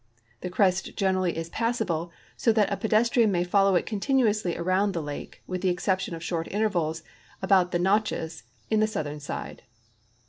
The 0.39 0.49
crest 0.49 0.95
generally 0.97 1.37
is 1.37 1.49
passable, 1.49 2.11
so 2.35 2.51
that 2.53 2.71
a 2.73 2.75
pedestrian 2.75 3.31
may 3.31 3.43
follow 3.43 3.75
it 3.75 3.85
continuousl}' 3.85 4.57
around 4.57 4.93
the 4.93 4.99
lake, 5.03 5.43
with 5.45 5.61
the 5.61 5.69
exception 5.69 6.15
of 6.15 6.23
short 6.23 6.47
intervals 6.51 7.03
about 7.39 7.71
the 7.71 7.77
notches 7.77 8.41
in 8.71 8.79
the 8.79 8.87
southern 8.87 9.19
side. 9.19 9.61